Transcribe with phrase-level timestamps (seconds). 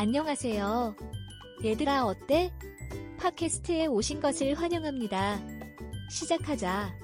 [0.00, 0.96] 안녕하세요.
[1.62, 2.50] 얘들아 어때?
[3.18, 5.38] 팟캐스트에 오신 것을 환영합니다.
[6.08, 6.96] 시작하자.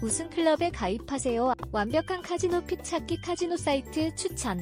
[0.00, 1.54] 무슨 클럽에 가입하세요?
[1.72, 4.60] 완벽한 카지노 fit 찾기 카지노 사이트 추천.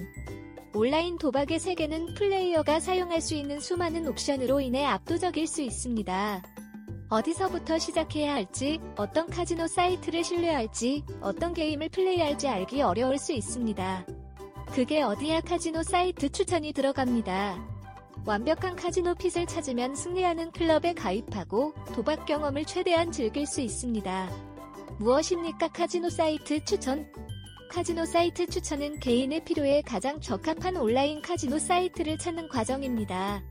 [0.73, 6.43] 온라인 도박의 세계는 플레이어가 사용할 수 있는 수많은 옵션으로 인해 압도적일 수 있습니다.
[7.11, 14.07] 어디서부터 시작해야 할지, 어떤 카지노 사이트를 신뢰할지, 어떤 게임을 플레이할지 알기 어려울 수 있습니다.
[14.73, 17.77] 그게 어디야 카지노 사이트 추천이 들어갑니다.
[18.27, 24.31] 완벽한 카지노 fit을 찾으면 승리하는 클럽에 가입하고 도박 경험을 최대한 즐길 수 있습니다.
[24.99, 27.07] 무엇입니까 카지노 사이트 추천?
[27.71, 33.43] 카지노 사이트 추천은 개인의 필요에 가장 적합한 온라인 카지노 사이트를 찾는 과정입니다.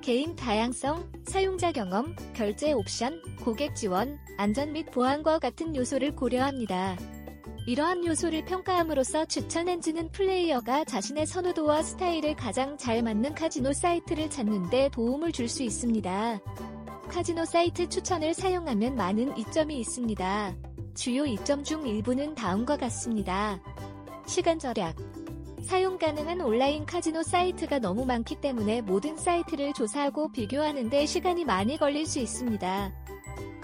[0.00, 6.96] 개인 다양성, 사용자 경험, 결제 옵션, 고객 지원, 안전 및 보안과 같은 요소를 고려합니다.
[7.66, 14.70] 이러한 요소를 평가함으로써 추천 엔진은 플레이어가 자신의 선호도와 스타일에 가장 잘 맞는 카지노 사이트를 찾는
[14.70, 16.40] 데 도움을 줄 수 있습니다.
[17.08, 20.54] 카지노 사이트 추천을 사용하면 많은 이점이 있습니다.
[20.94, 23.60] 주요 이점 중 일부는 다음과 같습니다.
[24.26, 24.96] 시간 절약.
[25.62, 32.06] 사용 가능한 온라인 카지노 사이트가 너무 많기 때문에 모든 사이트를 조사하고 비교하는데 시간이 많이 걸릴
[32.06, 32.92] 수 있습니다.